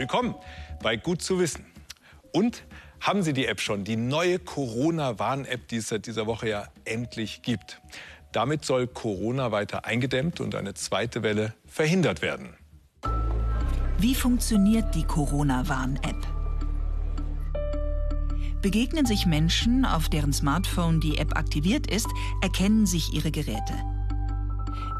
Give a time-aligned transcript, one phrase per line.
[0.00, 0.34] Willkommen
[0.82, 1.66] bei Gut zu wissen.
[2.32, 2.64] Und
[3.02, 7.42] haben Sie die App schon, die neue Corona-Warn-App, die es seit dieser Woche ja endlich
[7.42, 7.82] gibt.
[8.32, 12.56] Damit soll Corona weiter eingedämmt und eine zweite Welle verhindert werden.
[13.98, 16.26] Wie funktioniert die Corona-Warn-App?
[18.62, 22.08] Begegnen sich Menschen, auf deren Smartphone die App aktiviert ist,
[22.40, 23.74] erkennen sich ihre Geräte.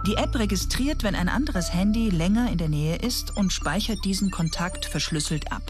[0.06, 4.30] Die App registriert, wenn ein anderes Handy länger in der Nähe ist und speichert diesen
[4.30, 5.62] Kontakt verschlüsselt ab.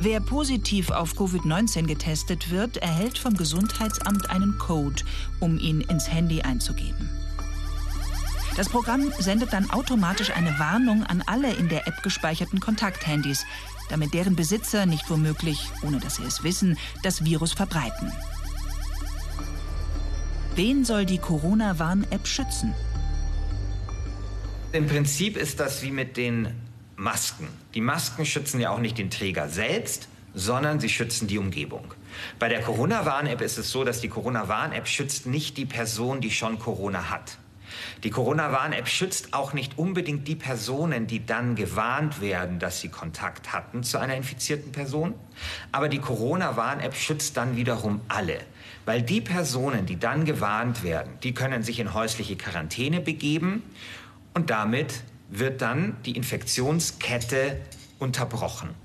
[0.00, 5.04] Wer positiv auf Covid-19 getestet wird, erhält vom Gesundheitsamt einen Code,
[5.38, 7.08] um ihn ins Handy einzugeben.
[8.56, 13.44] Das Programm sendet dann automatisch eine Warnung an alle in der App gespeicherten Kontakthandys,
[13.88, 18.12] damit deren Besitzer nicht womöglich, ohne dass sie es wissen, das Virus verbreiten.
[20.56, 22.72] Wen soll die Corona-Warn-App schützen?
[24.70, 26.54] Im Prinzip ist das wie mit den
[26.94, 27.48] Masken.
[27.74, 31.92] Die Masken schützen ja auch nicht den Träger selbst, sondern sie schützen die Umgebung.
[32.38, 36.60] Bei der Corona-Warn-App ist es so, dass die Corona-Warn-App schützt nicht die Person, die schon
[36.60, 37.38] Corona hat.
[38.02, 43.52] Die Corona-Warn-App schützt auch nicht unbedingt die Personen, die dann gewarnt werden, dass sie Kontakt
[43.52, 45.14] hatten zu einer infizierten Person.
[45.72, 48.38] Aber die Corona-Warn-App schützt dann wiederum alle.
[48.84, 53.62] Weil die Personen, die dann gewarnt werden, die können sich in häusliche Quarantäne begeben
[54.34, 57.60] und damit wird dann die Infektionskette
[57.98, 58.83] unterbrochen.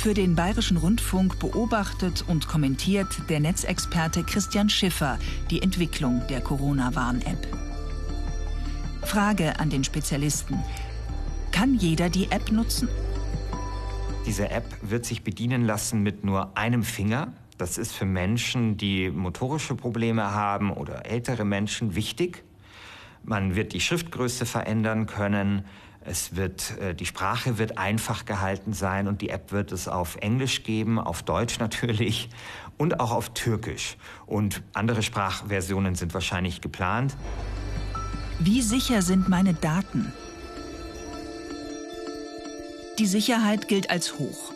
[0.00, 5.18] Für den Bayerischen Rundfunk beobachtet und kommentiert der Netzexperte Christian Schiffer
[5.50, 7.46] die Entwicklung der Corona-Warn-App.
[9.02, 10.58] Frage an den Spezialisten.
[11.52, 12.88] Kann jeder die App nutzen?
[14.24, 17.34] Diese App wird sich bedienen lassen mit nur einem Finger.
[17.58, 22.42] Das ist für Menschen, die motorische Probleme haben oder ältere Menschen wichtig.
[23.22, 25.66] Man wird die Schriftgröße verändern können.
[26.02, 30.16] Es wird, äh, die Sprache wird einfach gehalten sein und die App wird es auf
[30.16, 32.30] Englisch geben, auf Deutsch natürlich
[32.78, 33.96] und auch auf Türkisch.
[34.26, 37.14] Und andere Sprachversionen sind wahrscheinlich geplant.
[38.38, 40.12] Wie sicher sind meine Daten?
[42.98, 44.52] Die Sicherheit gilt als hoch.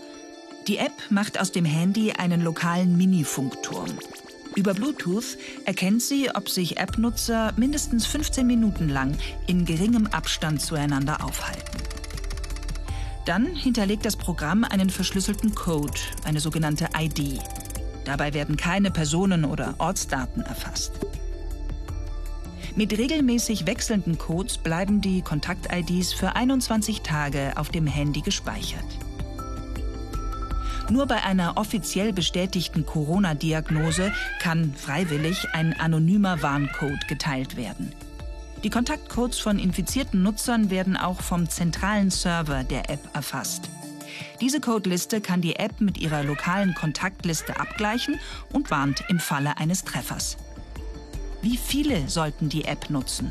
[0.67, 3.91] Die App macht aus dem Handy einen lokalen Mini-Funkturm.
[4.57, 9.17] Über Bluetooth erkennt sie, ob sich App-Nutzer mindestens 15 Minuten lang
[9.49, 11.79] in geringem Abstand zueinander aufhalten.
[13.27, 17.41] Dann hinterlegt das Programm einen verschlüsselten Code, eine sogenannte ID.
[18.05, 20.93] Dabei werden keine Personen- oder Ortsdaten erfasst.
[22.77, 28.85] Mit regelmäßig wechselnden Codes bleiben die Kontakt-IDs für 21 Tage auf dem Handy gespeichert.
[30.91, 37.93] Nur bei einer offiziell bestätigten Corona-Diagnose kann freiwillig ein anonymer Warncode geteilt werden.
[38.63, 43.69] Die Kontaktcodes von infizierten Nutzern werden auch vom zentralen Server der App erfasst.
[44.41, 48.21] Diese Codeliste kann die App mit ihrer lokalen Kontaktliste abgleichen
[48.53, 50.37] und warnt im Falle eines Treffers.
[51.43, 53.31] Wie viele sollten die App nutzen?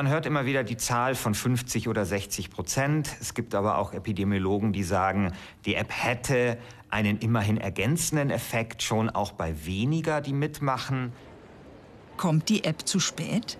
[0.00, 3.14] Man hört immer wieder die Zahl von 50 oder 60 Prozent.
[3.20, 5.34] Es gibt aber auch Epidemiologen, die sagen,
[5.66, 6.56] die App hätte
[6.88, 11.12] einen immerhin ergänzenden Effekt, schon auch bei weniger, die mitmachen.
[12.16, 13.58] Kommt die App zu spät?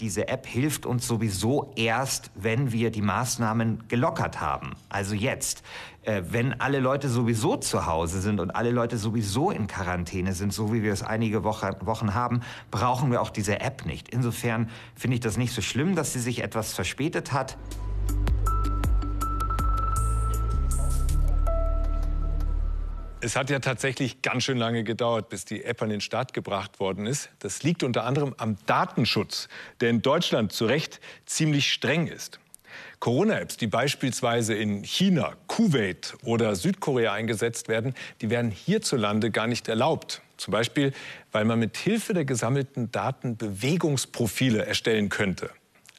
[0.00, 4.72] Diese App hilft uns sowieso erst, wenn wir die Maßnahmen gelockert haben.
[4.88, 5.62] Also jetzt.
[6.02, 10.52] Äh, wenn alle Leute sowieso zu Hause sind und alle Leute sowieso in Quarantäne sind,
[10.52, 12.40] so wie wir es einige Woche, Wochen haben,
[12.70, 14.08] brauchen wir auch diese App nicht.
[14.08, 17.58] Insofern finde ich das nicht so schlimm, dass sie sich etwas verspätet hat.
[23.22, 26.80] Es hat ja tatsächlich ganz schön lange gedauert, bis die App an den Start gebracht
[26.80, 27.28] worden ist.
[27.40, 29.48] Das liegt unter anderem am Datenschutz,
[29.82, 32.40] der in Deutschland zu Recht ziemlich streng ist.
[32.98, 39.68] Corona-Apps, die beispielsweise in China, Kuwait oder Südkorea eingesetzt werden, die werden hierzulande gar nicht
[39.68, 40.22] erlaubt.
[40.38, 40.94] Zum Beispiel,
[41.30, 45.50] weil man mit Hilfe der gesammelten Daten Bewegungsprofile erstellen könnte.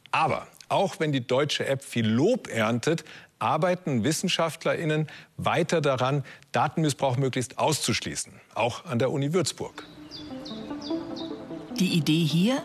[0.09, 3.03] Aber auch wenn die deutsche App viel Lob erntet,
[3.41, 5.07] arbeiten WissenschaftlerInnen
[5.37, 9.85] weiter daran, Datenmissbrauch möglichst auszuschließen, auch an der Uni Würzburg.
[11.79, 12.61] Die Idee hier?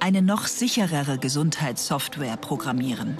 [0.00, 3.18] Eine noch sicherere Gesundheitssoftware programmieren.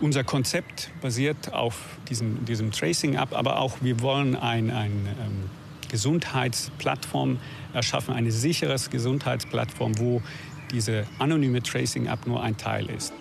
[0.00, 1.76] Unser Konzept basiert auf
[2.08, 5.50] diesem, diesem Tracing ab, aber auch wir wollen eine ein, ähm,
[5.88, 7.38] Gesundheitsplattform
[7.72, 10.22] erschaffen, eine sichere Gesundheitsplattform, wo
[10.70, 13.12] diese anonyme Tracing-App nur ein Teil ist.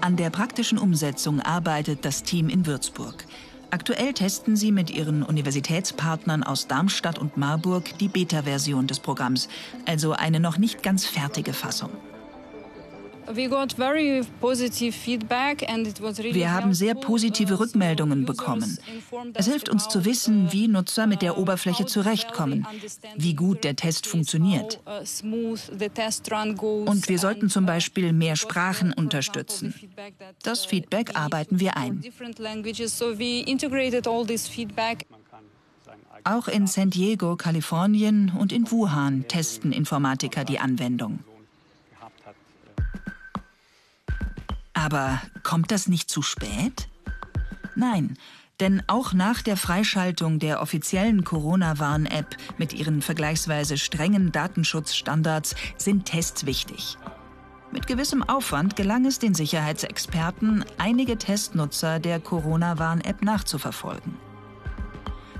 [0.00, 3.24] An der praktischen Umsetzung arbeitet das Team in Würzburg.
[3.70, 9.48] Aktuell testen sie mit ihren Universitätspartnern aus Darmstadt und Marburg die Beta-Version des Programms,
[9.86, 11.90] also eine noch nicht ganz fertige Fassung.
[16.32, 18.78] Wir haben sehr positive uh, Rückmeldungen bekommen.
[19.34, 22.66] Es hilft uns zu wissen, wie Nutzer mit der Oberfläche zurechtkommen,
[23.16, 24.80] wie gut der Test funktioniert.
[24.86, 25.00] Uh,
[26.86, 29.74] Und wir sollten zum Beispiel mehr Sprachen unterstützen.
[30.42, 32.02] Das uh, Feedback arbeiten wir ein.
[36.24, 41.20] Auch in San Diego, Kalifornien und in Wuhan testen Informatiker die Anwendung.
[44.78, 46.88] Aber kommt das nicht zu spät?
[47.74, 48.16] Nein,
[48.60, 56.46] denn auch nach der Freischaltung der offiziellen Corona-Warn-App mit ihren vergleichsweise strengen Datenschutzstandards sind Tests
[56.46, 56.96] wichtig.
[57.72, 64.27] Mit gewissem Aufwand gelang es den Sicherheitsexperten, einige Testnutzer der Corona-Warn-App nachzuverfolgen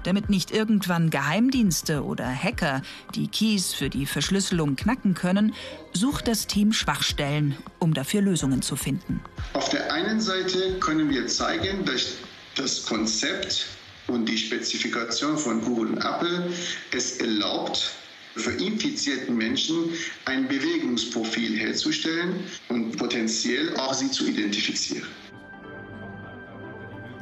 [0.09, 2.81] damit nicht irgendwann Geheimdienste oder Hacker
[3.15, 5.55] die Keys für die Verschlüsselung knacken können,
[5.93, 9.21] sucht das Team Schwachstellen, um dafür Lösungen zu finden.
[9.53, 12.15] Auf der einen Seite können wir zeigen, dass
[12.55, 13.67] das Konzept
[14.07, 16.51] und die Spezifikation von Google und Apple
[16.93, 17.93] es erlaubt,
[18.35, 19.91] für infizierten Menschen
[20.25, 25.09] ein Bewegungsprofil herzustellen und potenziell auch sie zu identifizieren.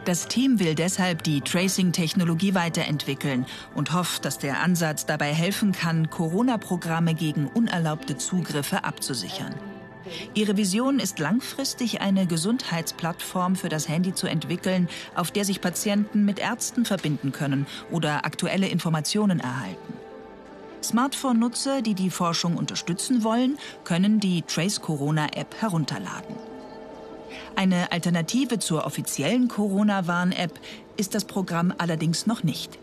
[0.06, 3.44] Das Team will deshalb die Tracing-Technologie weiterentwickeln
[3.74, 9.52] und hofft, dass der Ansatz dabei helfen kann, Corona-Programme gegen unerlaubte Zugriffe abzusichern.
[10.34, 16.24] Ihre Vision ist langfristig eine Gesundheitsplattform für das Handy zu entwickeln, auf der sich Patienten
[16.24, 19.94] mit Ärzten verbinden können oder aktuelle Informationen erhalten.
[20.84, 26.36] Smartphone-Nutzer, die die Forschung unterstützen wollen, können die Trace Corona App herunterladen.
[27.56, 30.60] Eine Alternative zur offiziellen Corona-Warn-App
[30.98, 32.78] ist das Programm allerdings noch nicht.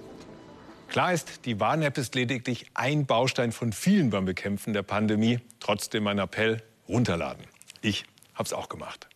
[0.87, 5.39] Klar ist, die Warn-App ist lediglich ein Baustein von vielen beim Bekämpfen der Pandemie.
[5.59, 7.45] Trotzdem mein Appell, runterladen.
[7.83, 9.07] Ich habe es auch gemacht.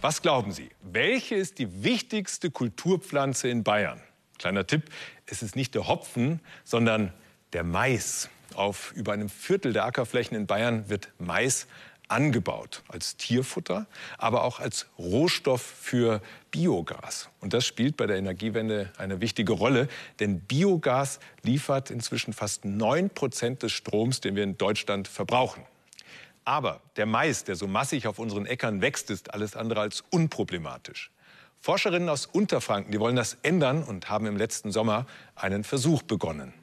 [0.00, 4.00] Was glauben Sie, welche ist die wichtigste Kulturpflanze in Bayern?
[4.38, 4.84] Kleiner Tipp,
[5.26, 7.12] es ist nicht der Hopfen, sondern
[7.52, 8.30] der Mais.
[8.54, 11.68] Auf über einem Viertel der Ackerflächen in Bayern wird Mais
[12.10, 13.86] angebaut als Tierfutter,
[14.18, 16.20] aber auch als Rohstoff für
[16.50, 17.28] Biogas.
[17.40, 23.10] Und das spielt bei der Energiewende eine wichtige Rolle, denn Biogas liefert inzwischen fast 9
[23.10, 25.64] Prozent des Stroms, den wir in Deutschland verbrauchen.
[26.44, 31.10] Aber der Mais, der so massig auf unseren Äckern wächst, ist alles andere als unproblematisch.
[31.60, 36.54] Forscherinnen aus Unterfranken, die wollen das ändern und haben im letzten Sommer einen Versuch begonnen.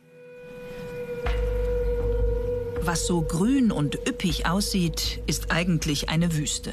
[2.87, 6.71] Was so grün und üppig aussieht, ist eigentlich eine Wüste.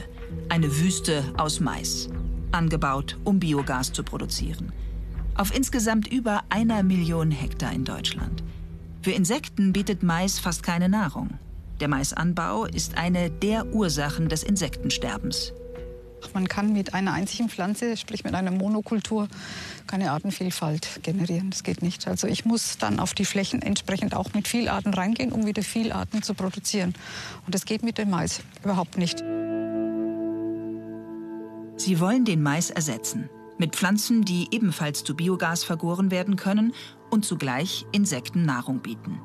[0.49, 2.09] Eine Wüste aus Mais.
[2.53, 4.73] Angebaut, um Biogas zu produzieren.
[5.35, 8.45] Auf insgesamt über einer Million Hektar in Deutschland.
[9.03, 11.31] Für Insekten bietet Mais fast keine Nahrung.
[11.81, 15.53] Der Maisanbau ist eine der Ursachen des Insektensterbens.
[16.33, 19.29] Man kann mit einer einzigen Pflanze, sprich mit einer Monokultur,
[19.87, 21.51] keine Artenvielfalt generieren.
[21.51, 22.09] Das geht nicht.
[22.09, 25.63] Also ich muss dann auf die Flächen entsprechend auch mit viel Arten reingehen, um wieder
[25.63, 26.95] viel Arten zu produzieren.
[27.47, 29.19] Und das geht mit dem Mais überhaupt nicht.
[31.77, 33.29] Sie wollen den Mais ersetzen.
[33.59, 36.73] Mit Pflanzen, die ebenfalls zu Biogas vergoren werden können
[37.11, 39.21] und zugleich Insekten Nahrung bieten.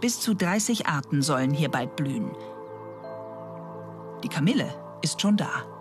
[0.00, 2.30] Bis zu 30 Arten sollen hier bald blühen.
[4.24, 4.72] Die Kamille
[5.02, 5.71] ist schon da.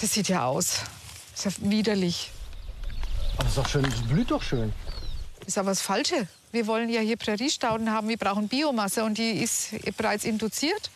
[0.00, 0.82] Das sieht ja aus.
[1.32, 2.30] Das ist ja widerlich.
[3.38, 4.72] Aber ist doch schön, das blüht doch schön.
[5.40, 6.28] Das ist aber das Falsche.
[6.52, 10.90] Wir wollen ja hier Präriestauden haben, wir brauchen Biomasse und die ist bereits induziert.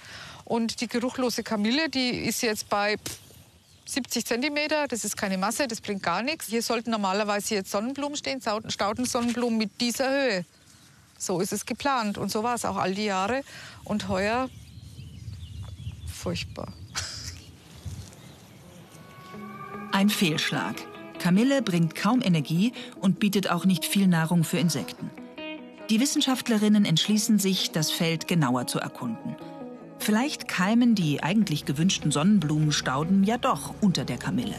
[0.45, 2.97] Und die geruchlose Kamille, die ist jetzt bei
[3.87, 4.88] 70 Zentimeter.
[4.88, 6.47] Das ist keine Masse, das bringt gar nichts.
[6.47, 10.45] Hier sollten normalerweise jetzt Sonnenblumen stehen, Staudensonnenblumen mit dieser Höhe.
[11.19, 13.42] So ist es geplant und so war es auch all die Jahre.
[13.85, 14.49] Und heuer
[16.07, 16.73] furchtbar.
[19.92, 20.76] Ein Fehlschlag.
[21.18, 25.11] Kamille bringt kaum Energie und bietet auch nicht viel Nahrung für Insekten.
[25.90, 29.35] Die Wissenschaftlerinnen entschließen sich, das Feld genauer zu erkunden.
[29.99, 34.54] Vielleicht keimen die eigentlich gewünschten Sonnenblumenstauden ja doch unter der Kamille.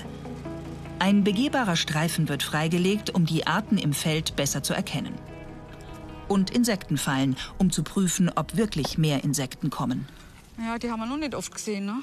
[1.00, 5.14] Ein begehbarer Streifen wird freigelegt, um die Arten im Feld besser zu erkennen.
[6.28, 10.08] Und Insektenfallen, um zu prüfen, ob wirklich mehr Insekten kommen.
[10.64, 11.86] Ja, die haben wir noch nicht oft gesehen.
[11.86, 12.02] Ne?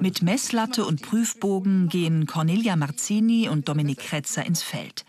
[0.00, 5.04] Mit Messlatte und Prüfbogen gehen Cornelia Marzini und Dominik Kretzer ins Feld.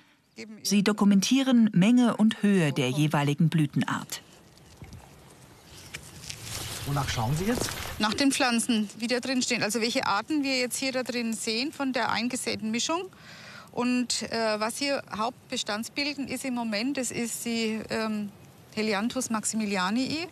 [0.64, 4.22] Sie dokumentieren Menge und Höhe der jeweiligen Blütenart.
[6.88, 7.70] Wonach schauen Sie jetzt?
[8.00, 9.62] Nach den Pflanzen, die da drin stehen.
[9.62, 13.04] Also welche Arten wir jetzt hier da drin sehen von der eingesäten Mischung.
[13.72, 18.30] Und äh, was hier Hauptbestandsbilden ist im Moment, das ist die ähm,
[18.76, 20.28] Helianthus maximilianii,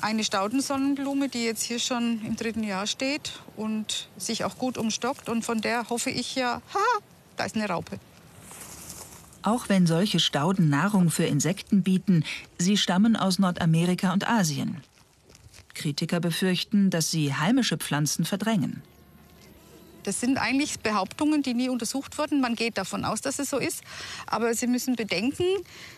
[0.00, 5.28] eine Staudensonnenblume, die jetzt hier schon im dritten Jahr steht und sich auch gut umstockt.
[5.28, 7.00] Und von der hoffe ich ja, ha,
[7.36, 7.98] da ist eine Raupe.
[9.42, 12.24] Auch wenn solche Stauden Nahrung für Insekten bieten,
[12.58, 14.82] sie stammen aus Nordamerika und Asien.
[15.74, 18.82] Kritiker befürchten, dass sie heimische Pflanzen verdrängen.
[20.08, 22.40] Das sind eigentlich Behauptungen, die nie untersucht wurden.
[22.40, 23.82] Man geht davon aus, dass es so ist.
[24.26, 25.44] Aber Sie müssen bedenken,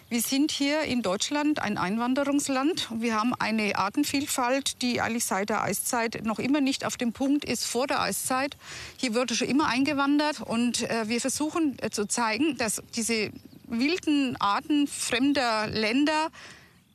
[0.08, 2.88] wir sind hier in Deutschland ein Einwanderungsland.
[2.92, 7.44] Wir haben eine Artenvielfalt, die eigentlich seit der Eiszeit noch immer nicht auf dem Punkt
[7.44, 8.56] ist vor der Eiszeit.
[8.96, 13.30] Hier wurde schon immer eingewandert und äh, wir versuchen äh, zu zeigen, dass diese
[13.68, 16.32] wilden Arten fremder Länder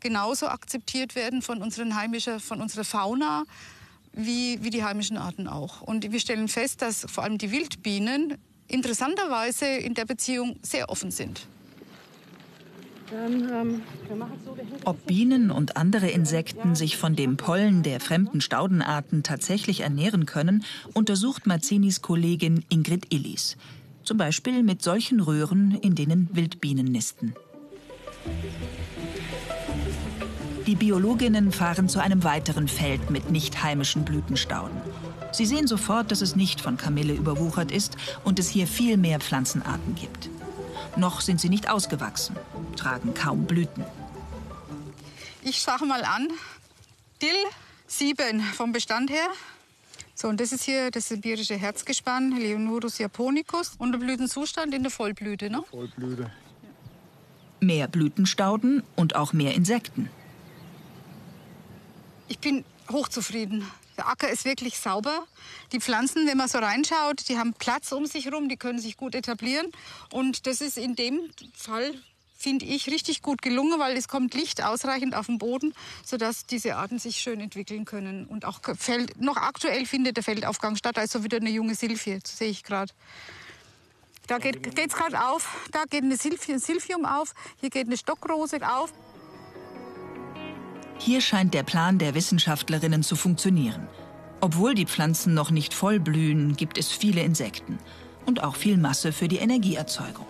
[0.02, 3.46] genauso akzeptiert werden von unseren heimischen, von unserer Fauna
[4.16, 5.82] wie, wie die heimischen Arten auch.
[5.82, 11.12] Und wir stellen fest, dass vor allem die Wildbienen interessanterweise in der Beziehung sehr offen
[11.12, 11.48] sind.
[13.14, 13.84] Ähm,
[14.84, 20.64] Ob Bienen und andere Insekten sich von dem Pollen der fremden Staudenarten tatsächlich ernähren können,
[20.94, 23.58] untersucht Mazzinis Kollegin Ingrid Illis.
[24.04, 27.36] Zum Beispiel mit solchen Röhren, in denen Wildbienen nisten.
[30.68, 34.82] Die Biologinnen fahren zu einem weiteren Feld mit nicht heimischen Blütenstauden.
[35.32, 39.20] Sie sehen sofort, dass es nicht von Kamille überwuchert ist und es hier viel mehr
[39.20, 40.30] Pflanzenarten gibt.
[40.96, 42.36] Noch sind sie nicht ausgewachsen,
[42.76, 43.84] tragen kaum Blüten.
[45.44, 46.30] Ich schaue mal an.
[47.22, 47.36] Dill
[47.88, 49.28] 7 vom Bestand her.
[50.16, 53.74] So, und das ist hier das sibirische Herzgespann, Leonurus japonicus.
[53.78, 55.64] Und der Blütenzustand in der Vollblüte, ne?
[55.70, 56.32] Vollblüte.
[57.60, 60.10] Mehr Blütenstauden und auch mehr Insekten.
[62.28, 63.70] Ich bin hochzufrieden.
[63.98, 65.26] Der Acker ist wirklich sauber.
[65.72, 68.98] Die Pflanzen, wenn man so reinschaut, die haben Platz um sich herum, die können sich
[68.98, 69.72] gut etablieren.
[70.12, 71.94] Und das ist in dem Fall,
[72.38, 76.76] finde ich, richtig gut gelungen, weil es kommt Licht ausreichend auf den Boden, sodass diese
[76.76, 78.26] Arten sich schön entwickeln können.
[78.26, 82.50] Und auch Feld, noch aktuell findet der Feldaufgang statt, also wieder eine junge Silphie, sehe
[82.50, 82.92] ich gerade.
[84.28, 88.92] Da geht es gerade auf, da geht eine Silphium auf, hier geht eine Stockrose auf.
[90.98, 93.88] Hier scheint der Plan der Wissenschaftlerinnen zu funktionieren.
[94.42, 97.80] Obwohl die Pflanzen noch nicht voll blühen, gibt es viele Insekten
[98.26, 100.28] und auch viel Masse für die Energieerzeugung.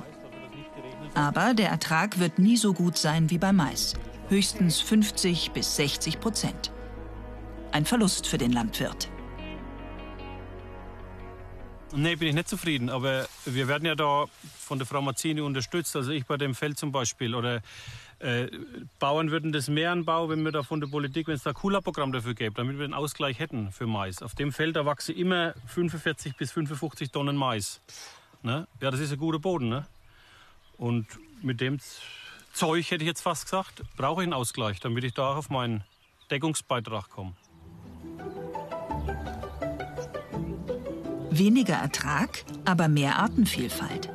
[1.13, 3.93] Aber der Ertrag wird nie so gut sein wie beim Mais,
[4.29, 6.71] höchstens 50 bis 60 Prozent.
[7.71, 9.09] Ein Verlust für den Landwirt.
[11.95, 12.89] Nee, bin ich nicht zufrieden.
[12.89, 14.25] Aber wir werden ja da
[14.59, 15.95] von der Frau Mazzini unterstützt.
[15.95, 17.33] Also ich bei dem Feld zum Beispiel.
[17.33, 17.61] Oder
[18.19, 18.47] äh,
[18.99, 21.55] Bauern würden das mehr anbauen, wenn wir da von der Politik, wenn es da ein
[21.55, 24.21] Kula-Programm dafür gäbe, damit wir einen Ausgleich hätten für Mais.
[24.21, 27.81] Auf dem Feld, da wachsen immer 45 bis 55 Tonnen Mais.
[28.41, 28.67] Ne?
[28.81, 29.69] Ja, das ist ein guter Boden.
[29.69, 29.85] Ne?
[30.77, 31.07] Und
[31.41, 31.79] mit dem
[32.53, 35.49] Zeug, hätte ich jetzt fast gesagt, brauche ich einen Ausgleich, damit ich da auch auf
[35.49, 35.83] meinen
[36.31, 37.33] Deckungsbeitrag komme.
[41.31, 44.09] Weniger Ertrag, aber mehr Artenvielfalt.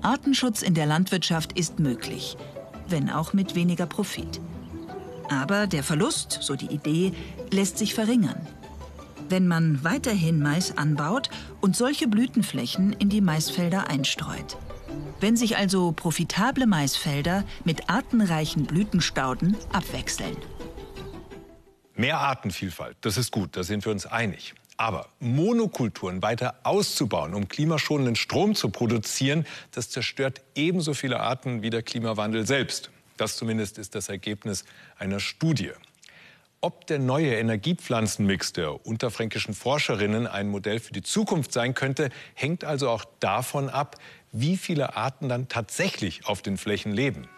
[0.00, 2.36] Artenschutz in der Landwirtschaft ist möglich
[2.88, 4.40] wenn auch mit weniger Profit.
[5.28, 7.12] Aber der Verlust, so die Idee,
[7.50, 8.46] lässt sich verringern.
[9.28, 14.56] Wenn man weiterhin Mais anbaut und solche Blütenflächen in die Maisfelder einstreut.
[15.20, 20.36] Wenn sich also profitable Maisfelder mit artenreichen Blütenstauden abwechseln.
[21.94, 24.54] Mehr Artenvielfalt, das ist gut, da sind wir uns einig.
[24.82, 31.70] Aber Monokulturen weiter auszubauen, um klimaschonenden Strom zu produzieren, das zerstört ebenso viele Arten wie
[31.70, 32.90] der Klimawandel selbst.
[33.16, 34.64] Das zumindest ist das Ergebnis
[34.98, 35.70] einer Studie.
[36.60, 42.64] Ob der neue Energiepflanzenmix der unterfränkischen Forscherinnen ein Modell für die Zukunft sein könnte, hängt
[42.64, 44.00] also auch davon ab,
[44.32, 47.28] wie viele Arten dann tatsächlich auf den Flächen leben.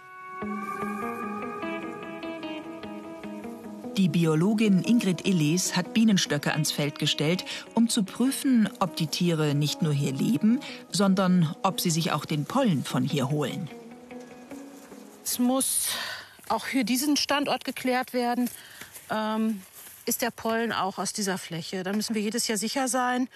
[3.96, 9.54] Die Biologin Ingrid Illes hat Bienenstöcke ans Feld gestellt, um zu prüfen, ob die Tiere
[9.54, 10.58] nicht nur hier leben,
[10.90, 13.70] sondern ob sie sich auch den Pollen von hier holen.
[15.22, 15.90] Es muss
[16.48, 18.50] auch für diesen Standort geklärt werden,
[19.10, 19.62] ähm,
[20.06, 21.84] ist der Pollen auch aus dieser Fläche.
[21.84, 23.28] Da müssen wir jedes Jahr sicher sein,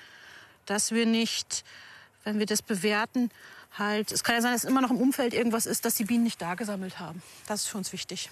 [0.66, 1.64] dass wir nicht,
[2.24, 3.30] wenn wir das bewerten,
[3.78, 6.24] halt, es kann ja sein, dass immer noch im Umfeld irgendwas ist, das die Bienen
[6.24, 7.22] nicht da gesammelt haben.
[7.46, 8.28] Das ist für uns wichtig.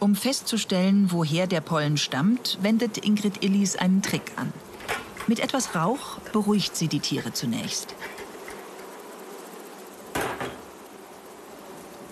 [0.00, 4.50] Um festzustellen, woher der Pollen stammt, wendet Ingrid Illis einen Trick an.
[5.26, 7.94] Mit etwas Rauch beruhigt sie die Tiere zunächst.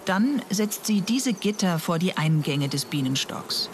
[0.05, 3.71] Dann setzt sie diese Gitter vor die Eingänge des Bienenstocks.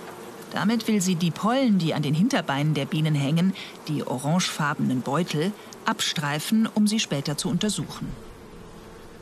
[0.53, 3.53] Damit will sie die Pollen, die an den Hinterbeinen der Bienen hängen,
[3.89, 5.53] die orangefarbenen Beutel,
[5.85, 8.07] abstreifen, um sie später zu untersuchen.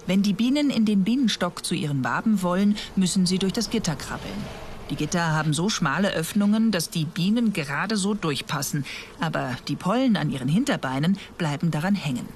[0.07, 3.97] Wenn die Bienen in den Bienenstock zu ihren Waben wollen, müssen sie durch das Gitter
[3.97, 4.62] krabbeln.
[4.93, 8.85] Die Gitter haben so schmale Öffnungen, dass die Bienen gerade so durchpassen,
[9.21, 12.29] aber die Pollen an ihren Hinterbeinen bleiben daran hängen.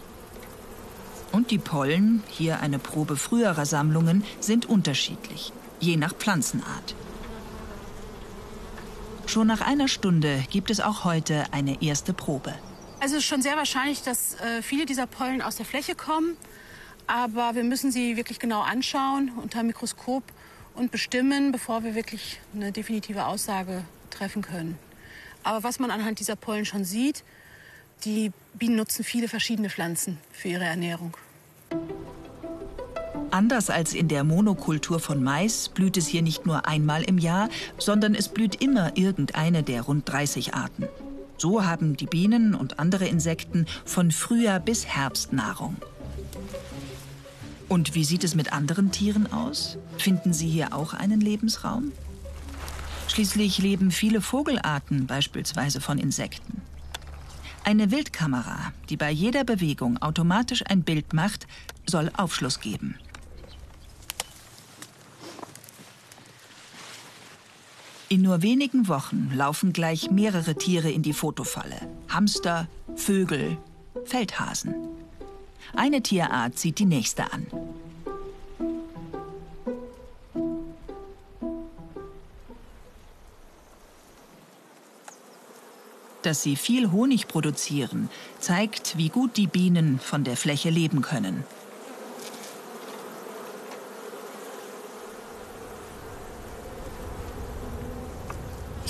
[1.33, 6.95] Und die Pollen, hier eine Probe früherer Sammlungen, sind unterschiedlich, je nach Pflanzenart.
[9.27, 12.55] Schon nach einer Stunde gibt es auch heute eine erste Probe.
[13.01, 16.39] Also es ist schon sehr wahrscheinlich, dass äh, viele dieser Pollen aus der Fläche kommen.
[17.07, 20.25] Aber wir müssen sie wirklich genau anschauen unter Mikroskop
[20.77, 24.79] und bestimmen, bevor wir wirklich eine definitive Aussage treffen können.
[25.43, 27.25] Aber was man anhand dieser Pollen schon sieht,
[28.05, 31.17] die Bienen nutzen viele verschiedene Pflanzen für ihre Ernährung.
[33.31, 37.49] Anders als in der Monokultur von Mais blüht es hier nicht nur einmal im Jahr,
[37.79, 40.89] sondern es blüht immer irgendeine der rund 30 Arten.
[41.39, 45.77] So haben die Bienen und andere Insekten von Frühjahr bis Herbst Nahrung.
[47.69, 49.79] Und wie sieht es mit anderen Tieren aus?
[49.99, 51.93] Finden sie hier auch einen Lebensraum?
[53.09, 56.63] Schließlich leben viele Vogelarten beispielsweise von Insekten.
[57.65, 61.49] Eine Wildkamera, die bei jeder Bewegung automatisch ein Bild macht,
[61.87, 62.97] soll Aufschluss geben.
[68.09, 71.77] In nur wenigen Wochen laufen gleich mehrere Tiere in die Fotofalle.
[72.09, 73.59] Hamster, Vögel,
[74.05, 74.75] Feldhasen.
[75.75, 77.47] Eine Tierart zieht die nächste an.
[86.23, 88.09] Dass sie viel Honig produzieren,
[88.41, 91.45] zeigt, wie gut die Bienen von der Fläche leben können.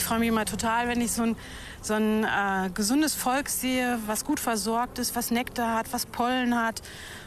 [0.07, 1.37] Freue mich immer total, wenn ich so ein
[1.83, 6.57] so ein äh, gesundes Volk sehe, was gut versorgt ist, was Nektar hat, was Pollen
[6.57, 6.83] hat,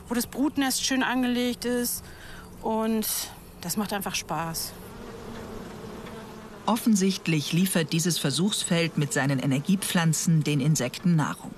[0.08, 2.04] wo das Brutnest schön angelegt ist.
[2.62, 3.08] Und
[3.62, 4.74] das macht einfach Spaß.
[6.66, 11.54] Offensichtlich liefert dieses Versuchsfeld mit seinen Energiepflanzen den Insekten Nahrung.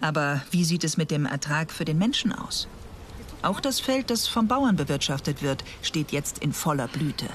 [0.00, 2.68] Aber wie sieht es mit dem Ertrag für den Menschen aus?
[3.42, 7.26] Auch das Feld, das vom Bauern bewirtschaftet wird, steht jetzt in voller Blüte.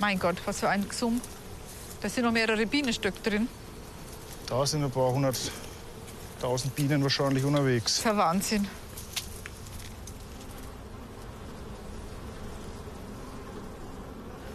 [0.00, 1.20] Mein Gott, was für ein Gesumm.
[2.00, 3.48] Da sind noch mehrere Bienenstück drin.
[4.46, 7.84] Da sind ein paar hunderttausend Bienen wahrscheinlich unterwegs.
[7.84, 8.68] Das ist ja Wahnsinn.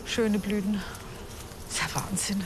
[0.05, 0.81] Schöne Blüten.
[1.67, 2.43] Das ist ja Wahnsinn.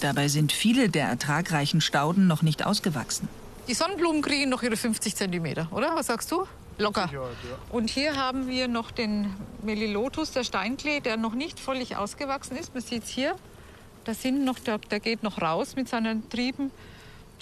[0.00, 3.28] Dabei sind viele der ertragreichen Stauden noch nicht ausgewachsen.
[3.68, 5.94] Die Sonnenblumen kriegen noch ihre 50 Zentimeter, oder?
[5.96, 6.46] Was sagst du?
[6.78, 7.10] Locker.
[7.70, 12.74] Und hier haben wir noch den Melilotus, der Steinklee, der noch nicht völlig ausgewachsen ist.
[12.74, 13.36] Man sieht es hier.
[14.04, 16.70] Da sind noch, der, der geht noch raus mit seinen Trieben.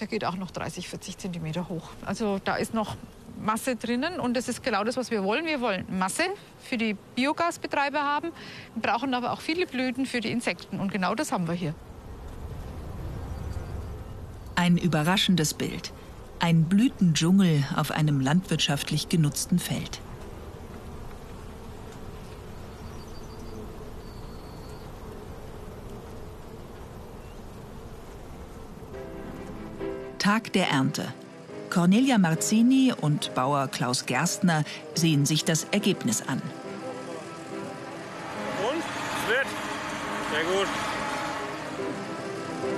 [0.01, 1.91] Der geht auch noch 30, 40 Zentimeter hoch.
[2.05, 2.97] Also da ist noch
[3.41, 5.45] Masse drinnen und das ist genau das, was wir wollen.
[5.45, 6.25] Wir wollen Masse
[6.61, 8.31] für die Biogasbetreiber haben,
[8.75, 11.75] wir brauchen aber auch viele Blüten für die Insekten und genau das haben wir hier.
[14.55, 15.93] Ein überraschendes Bild.
[16.45, 20.03] Ein Blütendschungel auf einem landwirtschaftlich genutzten Feld.
[30.19, 31.15] Tag der Ernte.
[31.71, 36.43] Cornelia Marzini und Bauer Klaus Gerstner sehen sich das Ergebnis an.
[38.71, 38.83] Und?
[38.83, 39.47] Es wird.
[40.31, 40.69] Sehr gut.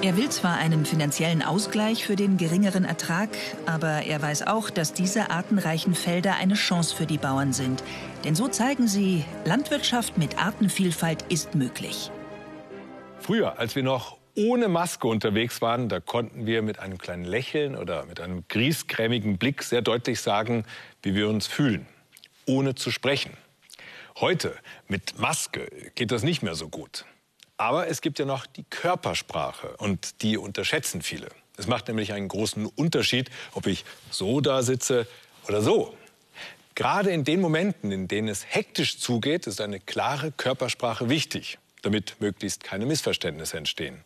[0.06, 3.28] Er will zwar einen finanziellen Ausgleich für den geringeren Ertrag,
[3.66, 7.82] aber er weiß auch, dass diese artenreichen Felder eine Chance für die Bauern sind.
[8.22, 12.12] Denn so zeigen sie, Landwirtschaft mit Artenvielfalt ist möglich.
[13.18, 17.74] Früher, als wir noch ohne Maske unterwegs waren, da konnten wir mit einem kleinen Lächeln
[17.74, 20.66] oder mit einem griesgrämigen Blick sehr deutlich sagen,
[21.02, 21.84] wie wir uns fühlen,
[22.46, 23.36] ohne zu sprechen.
[24.20, 24.54] Heute
[24.86, 27.06] mit Maske geht das nicht mehr so gut.
[27.58, 31.28] Aber es gibt ja noch die Körpersprache und die unterschätzen viele.
[31.56, 35.06] Es macht nämlich einen großen Unterschied, ob ich so da sitze
[35.48, 35.96] oder so.
[36.74, 42.16] Gerade in den Momenten, in denen es hektisch zugeht, ist eine klare Körpersprache wichtig, damit
[42.20, 44.04] möglichst keine Missverständnisse entstehen.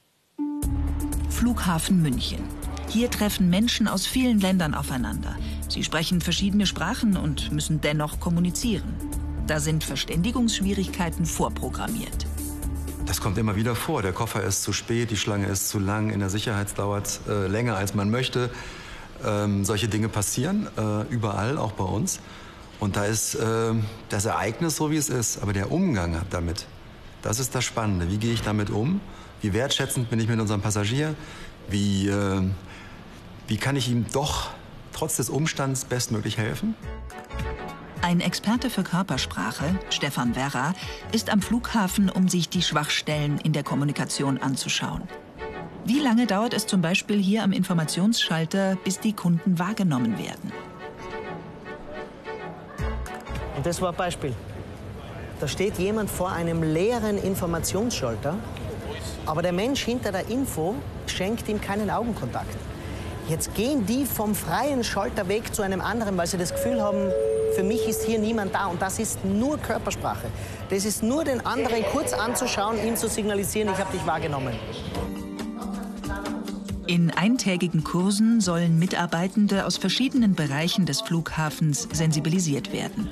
[1.29, 2.45] Flughafen München.
[2.89, 5.37] Hier treffen Menschen aus vielen Ländern aufeinander.
[5.69, 8.95] Sie sprechen verschiedene Sprachen und müssen dennoch kommunizieren.
[9.49, 12.30] Da sind Verständigungsschwierigkeiten vorprogrammiert.
[13.11, 14.03] Das kommt immer wieder vor.
[14.03, 17.49] Der Koffer ist zu spät, die Schlange ist zu lang, in der Sicherheit dauert äh,
[17.49, 18.51] länger, als man möchte.
[19.27, 22.20] Ähm, solche Dinge passieren äh, überall, auch bei uns.
[22.79, 23.73] Und da ist äh,
[24.11, 25.42] das Ereignis so, wie es ist.
[25.42, 26.68] Aber der Umgang damit,
[27.20, 28.09] das ist das Spannende.
[28.12, 29.01] Wie gehe ich damit um?
[29.42, 31.16] Wie wertschätzend bin ich mit unserem Passagier?
[31.68, 32.42] Wie, äh,
[33.49, 34.51] wie kann ich ihm doch
[34.92, 36.77] trotz des Umstands bestmöglich helfen?
[38.03, 40.73] Ein Experte für Körpersprache, Stefan Werra,
[41.13, 45.03] ist am Flughafen, um sich die Schwachstellen in der Kommunikation anzuschauen.
[45.85, 50.51] Wie lange dauert es zum Beispiel hier am Informationsschalter, bis die Kunden wahrgenommen werden?
[53.63, 54.35] Das war ein Beispiel.
[55.39, 58.37] Da steht jemand vor einem leeren Informationsschalter,
[59.27, 60.75] aber der Mensch hinter der Info
[61.07, 62.57] schenkt ihm keinen Augenkontakt.
[63.29, 67.11] Jetzt gehen die vom freien Schalter weg zu einem anderen, weil sie das Gefühl haben,
[67.55, 68.67] für mich ist hier niemand da.
[68.67, 70.29] Und das ist nur Körpersprache.
[70.71, 74.55] Das ist nur den anderen kurz anzuschauen, ihm zu signalisieren, ich habe dich wahrgenommen.
[76.87, 83.09] In eintägigen Kursen sollen Mitarbeitende aus verschiedenen Bereichen des Flughafens sensibilisiert werden.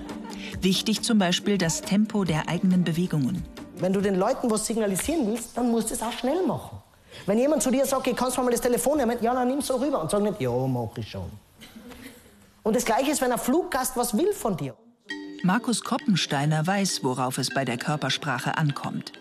[0.61, 3.45] Wichtig zum Beispiel das Tempo der eigenen Bewegungen.
[3.77, 6.79] Wenn du den Leuten was signalisieren willst, dann musst du es auch schnell machen.
[7.27, 9.17] Wenn jemand zu dir sagt, okay, kannst du mal das Telefon nehmen?
[9.21, 11.31] Ja, dann nimm es so rüber und sag nicht, ja, mach ich schon.
[12.69, 14.77] Und das Gleiche ist, wenn ein Fluggast was will von dir.
[15.43, 19.15] Markus Koppensteiner weiß, worauf es bei der Körpersprache ankommt.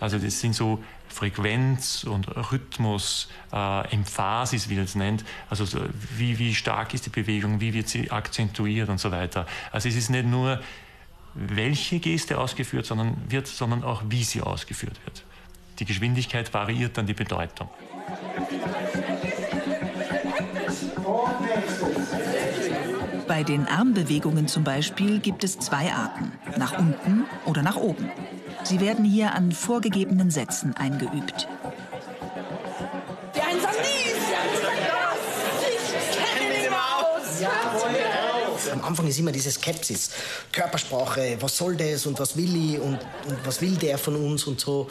[0.00, 5.24] Also das sind so Frequenz und Rhythmus, äh, Emphasis, wie man es nennt.
[5.48, 5.78] Also so,
[6.16, 9.46] wie, wie stark ist die Bewegung, wie wird sie akzentuiert und so weiter.
[9.70, 10.60] Also es ist nicht nur,
[11.34, 15.22] welche Geste ausgeführt sondern wird, sondern auch, wie sie ausgeführt wird.
[15.78, 17.70] Die Geschwindigkeit variiert dann die Bedeutung.
[23.40, 28.10] Bei den Armbewegungen zum Beispiel gibt es zwei Arten, nach unten oder nach oben.
[28.64, 31.48] Sie werden hier an vorgegebenen Sätzen eingeübt.
[33.34, 33.70] Der Einsam
[38.74, 40.10] Am Anfang ist immer diese Skepsis.
[40.52, 44.44] Körpersprache, was soll das und was will ich und, und was will der von uns
[44.44, 44.86] und so.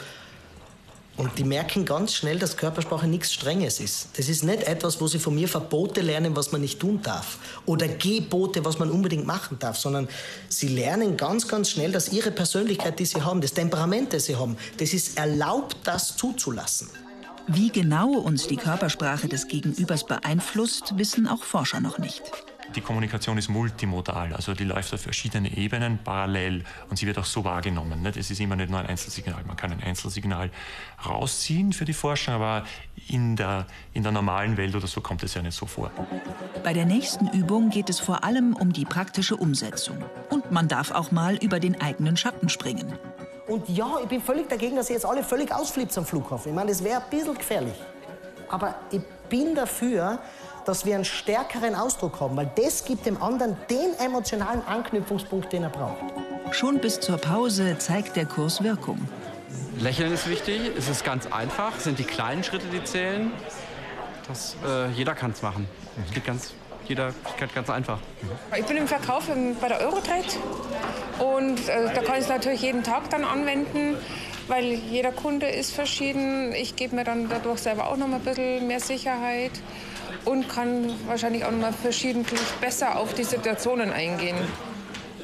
[1.20, 4.08] Und die merken ganz schnell, dass Körpersprache nichts Strenges ist.
[4.16, 7.36] Das ist nicht etwas, wo sie von mir Verbote lernen, was man nicht tun darf.
[7.66, 9.76] Oder Gebote, was man unbedingt machen darf.
[9.76, 10.08] Sondern
[10.48, 14.36] sie lernen ganz, ganz schnell, dass ihre Persönlichkeit, die sie haben, das Temperament, das sie
[14.36, 16.88] haben, das ist erlaubt, das zuzulassen.
[17.46, 22.22] Wie genau uns die Körpersprache des Gegenübers beeinflusst, wissen auch Forscher noch nicht.
[22.74, 27.24] Die Kommunikation ist multimodal, also die läuft auf verschiedenen Ebenen parallel und sie wird auch
[27.24, 28.02] so wahrgenommen.
[28.02, 28.16] Nicht?
[28.16, 29.42] Es ist immer nicht nur ein Einzelsignal.
[29.44, 30.50] Man kann ein Einzelsignal
[31.04, 32.64] rausziehen für die Forschung, aber
[33.08, 35.90] in der, in der normalen Welt oder so kommt es ja nicht so vor.
[36.62, 39.98] Bei der nächsten Übung geht es vor allem um die praktische Umsetzung.
[40.28, 42.92] Und man darf auch mal über den eigenen Schatten springen.
[43.48, 46.50] Und ja, ich bin völlig dagegen, dass ihr jetzt alle völlig ausflippt am Flughafen.
[46.50, 47.74] Ich meine, das wäre ein bisschen gefährlich.
[48.48, 50.20] Aber ich bin dafür,
[50.70, 55.64] dass wir einen stärkeren Ausdruck haben, weil das gibt dem anderen den emotionalen Anknüpfungspunkt, den
[55.64, 56.00] er braucht.
[56.52, 59.00] Schon bis zur Pause zeigt der Kurs Wirkung.
[59.80, 63.32] Lächeln ist wichtig, es ist ganz einfach, es sind die kleinen Schritte, die zählen.
[64.28, 65.66] Das, äh, jeder kann es machen.
[66.06, 66.54] Es geht ganz,
[66.86, 67.98] jeder geht ganz einfach.
[68.56, 69.24] Ich bin im Verkauf
[69.60, 70.22] bei der Eurotrade
[71.18, 73.96] und äh, da kann ich es natürlich jeden Tag dann anwenden,
[74.46, 76.52] weil jeder Kunde ist verschieden.
[76.52, 79.50] Ich gebe mir dann dadurch selber auch noch mal ein bisschen mehr Sicherheit
[80.24, 84.36] und kann wahrscheinlich auch noch mal verschiedentlich besser auf die Situationen eingehen.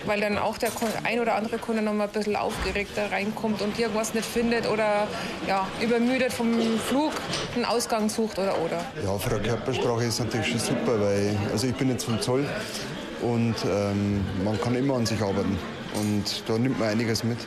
[0.04, 0.70] Weil dann auch der
[1.02, 5.08] ein oder andere Kunde noch mal ein bisschen aufgeregter reinkommt und irgendwas nicht findet oder
[5.48, 7.12] ja, übermüdet vom Flug
[7.56, 8.84] einen Ausgang sucht oder oder.
[9.04, 12.46] Ja, für eine Körpersprache ist natürlich schon super, weil also ich bin jetzt vom Zoll
[13.20, 15.58] und ähm, man kann immer an sich arbeiten
[15.94, 17.38] und da nimmt man einiges mit.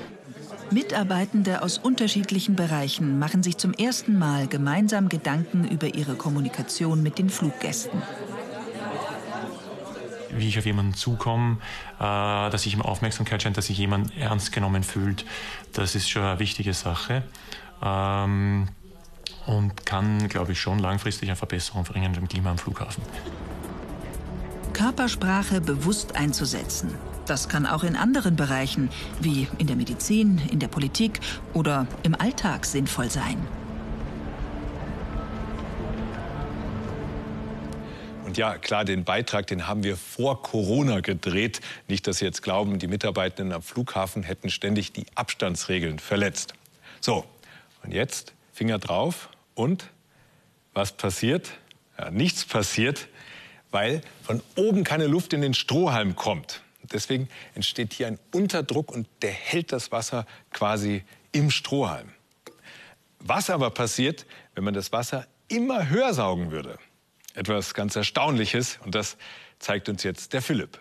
[0.71, 7.17] Mitarbeitende aus unterschiedlichen Bereichen machen sich zum ersten Mal gemeinsam Gedanken über ihre Kommunikation mit
[7.17, 8.01] den Fluggästen.
[10.32, 11.58] Wie ich auf jemanden zukomme,
[11.97, 15.25] äh, dass ich ihm Aufmerksamkeit schenke, dass sich jemand ernst genommen fühlt,
[15.73, 17.23] das ist schon eine wichtige Sache.
[17.84, 18.67] Ähm,
[19.47, 23.03] und kann, glaube ich, schon langfristig eine Verbesserung bringen im Klima am Flughafen.
[24.73, 26.93] Körpersprache bewusst einzusetzen,
[27.30, 28.89] das kann auch in anderen Bereichen,
[29.20, 31.20] wie in der Medizin, in der Politik
[31.54, 33.38] oder im Alltag sinnvoll sein.
[38.26, 41.62] Und ja, klar, den Beitrag, den haben wir vor Corona gedreht.
[41.88, 46.54] Nicht, dass Sie jetzt glauben, die Mitarbeitenden am Flughafen hätten ständig die Abstandsregeln verletzt.
[47.02, 47.26] So,
[47.84, 49.89] und jetzt Finger drauf und
[50.74, 51.50] was passiert?
[51.98, 53.08] Ja, nichts passiert,
[53.72, 56.62] weil von oben keine Luft in den Strohhalm kommt.
[56.91, 62.10] Deswegen entsteht hier ein Unterdruck und der hält das Wasser quasi im Strohhalm.
[63.19, 64.25] Was aber passiert,
[64.56, 66.78] wenn man das Wasser immer höher saugen würde?
[67.36, 69.17] Etwas ganz Erstaunliches und das
[69.60, 70.80] zeigt uns jetzt der Philipp.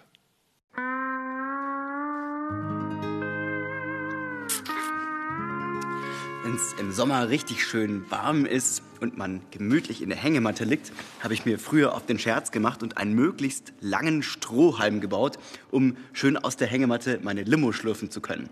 [6.49, 10.93] Wenn es im Sommer richtig schön warm ist und man gemütlich in der Hängematte liegt,
[11.23, 15.39] habe ich mir früher auf den Scherz gemacht und einen möglichst langen Strohhalm gebaut,
[15.71, 18.49] um schön aus der Hängematte meine Limo schlürfen zu können.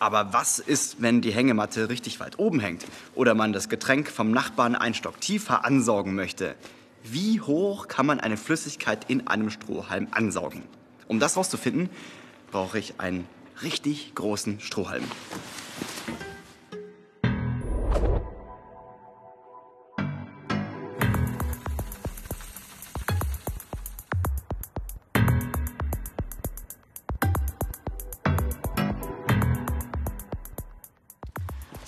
[0.00, 4.32] Aber was ist, wenn die Hängematte richtig weit oben hängt oder man das Getränk vom
[4.32, 6.56] Nachbarn einen Stock tiefer ansaugen möchte?
[7.04, 10.64] Wie hoch kann man eine Flüssigkeit in einem Strohhalm ansaugen?
[11.06, 11.88] Um das herauszufinden,
[12.50, 13.28] brauche ich einen
[13.62, 15.04] richtig großen Strohhalm.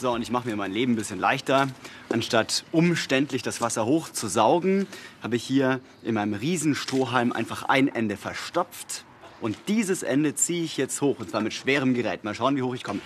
[0.05, 1.67] So, und ich mache mir mein Leben ein bisschen leichter.
[2.11, 4.87] Anstatt umständlich das Wasser hoch zu saugen,
[5.23, 9.07] habe ich hier in meinem Riesenstrohhalm einfach ein Ende verstopft.
[9.40, 12.23] Und dieses Ende ziehe ich jetzt hoch, und zwar mit schwerem Gerät.
[12.23, 13.01] Mal schauen, wie hoch ich komme.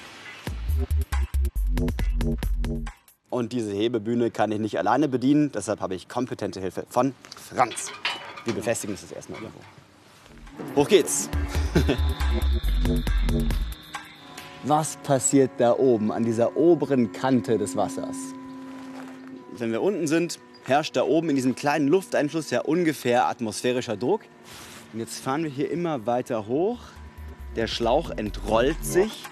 [3.30, 7.14] Und diese Hebebühne kann ich nicht alleine bedienen, deshalb habe ich kompetente Hilfe von
[7.48, 7.92] Franz.
[8.44, 9.60] Wir befestigen das erstmal irgendwo.
[10.74, 11.30] Hoch geht's.
[14.68, 18.16] Was passiert da oben an dieser oberen Kante des Wassers?
[19.56, 24.20] Wenn wir unten sind, herrscht da oben in diesem kleinen Lufteinfluss ja ungefähr atmosphärischer Druck.
[24.92, 26.80] Und jetzt fahren wir hier immer weiter hoch.
[27.56, 29.24] Der Schlauch entrollt sich.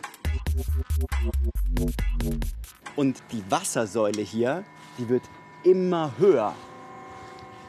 [2.97, 4.65] Und die Wassersäule hier,
[4.97, 5.25] die wird
[5.65, 6.55] immer höher.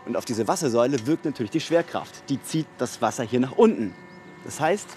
[0.05, 2.29] Und auf diese Wassersäule wirkt natürlich die Schwerkraft.
[2.29, 3.93] Die zieht das Wasser hier nach unten.
[4.45, 4.87] Das heißt,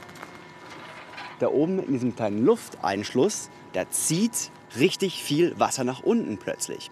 [1.41, 6.91] da oben in diesem kleinen Lufteinschluss, da zieht richtig viel Wasser nach unten plötzlich.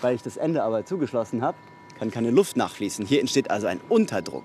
[0.00, 1.56] Weil ich das Ende aber zugeschlossen habe,
[1.98, 3.06] kann keine Luft nachfließen.
[3.06, 4.44] Hier entsteht also ein Unterdruck.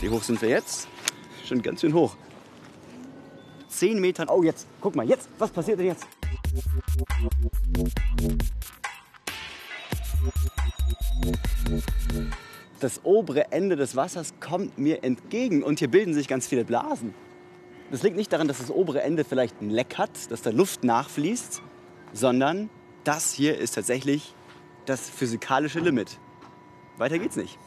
[0.00, 0.88] Wie hoch sind wir jetzt?
[1.44, 2.14] Schon ganz schön hoch.
[3.68, 4.28] Zehn Metern.
[4.28, 6.06] Oh, jetzt, guck mal, jetzt, was passiert denn jetzt?
[12.80, 17.14] Das obere Ende des Wassers kommt mir entgegen und hier bilden sich ganz viele Blasen.
[17.90, 20.84] Das liegt nicht daran, dass das obere Ende vielleicht ein Leck hat, dass da Luft
[20.84, 21.62] nachfließt,
[22.12, 22.68] sondern
[23.04, 24.34] das hier ist tatsächlich
[24.84, 26.18] das physikalische Limit.
[26.98, 27.58] Weiter geht's nicht.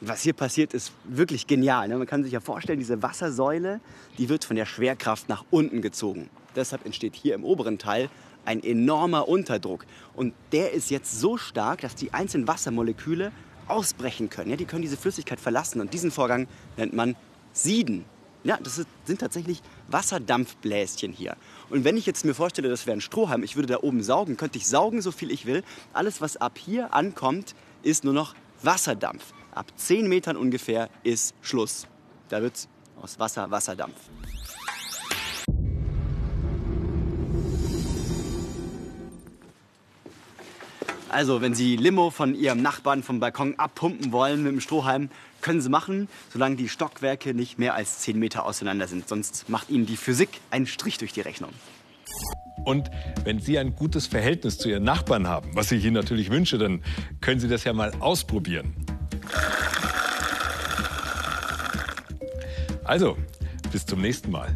[0.00, 1.88] Was hier passiert, ist wirklich genial.
[1.88, 1.96] Ne?
[1.96, 3.80] Man kann sich ja vorstellen, diese Wassersäule,
[4.16, 6.30] die wird von der Schwerkraft nach unten gezogen.
[6.54, 8.08] Deshalb entsteht hier im oberen Teil
[8.48, 9.84] ein enormer Unterdruck.
[10.14, 13.30] Und der ist jetzt so stark, dass die einzelnen Wassermoleküle
[13.68, 14.50] ausbrechen können.
[14.50, 15.82] Ja, die können diese Flüssigkeit verlassen.
[15.82, 17.14] Und diesen Vorgang nennt man
[17.52, 18.06] Sieden.
[18.44, 21.36] Ja, das sind tatsächlich Wasserdampfbläschen hier.
[21.68, 24.38] Und wenn ich jetzt mir vorstelle, das wäre ein Strohhalm, ich würde da oben saugen,
[24.38, 25.62] könnte ich saugen, so viel ich will.
[25.92, 29.34] Alles, was ab hier ankommt, ist nur noch Wasserdampf.
[29.54, 31.86] Ab 10 Metern ungefähr ist Schluss.
[32.30, 32.68] Da wird
[33.02, 33.96] aus Wasser Wasserdampf.
[41.10, 45.08] Also, wenn Sie Limo von Ihrem Nachbarn vom Balkon abpumpen wollen mit dem Strohhalm,
[45.40, 49.08] können Sie machen, solange die Stockwerke nicht mehr als 10 Meter auseinander sind.
[49.08, 51.50] Sonst macht Ihnen die Physik einen Strich durch die Rechnung.
[52.64, 52.90] Und
[53.24, 56.82] wenn Sie ein gutes Verhältnis zu Ihren Nachbarn haben, was ich Ihnen natürlich wünsche, dann
[57.22, 58.74] können Sie das ja mal ausprobieren.
[62.84, 63.16] Also,
[63.72, 64.54] bis zum nächsten Mal.